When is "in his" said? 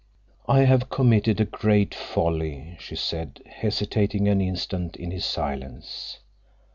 4.95-5.25